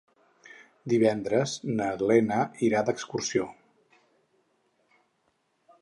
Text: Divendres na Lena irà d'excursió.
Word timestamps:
Divendres 0.93 1.53
na 1.81 1.89
Lena 2.11 2.39
irà 2.69 2.83
d'excursió. 2.89 3.47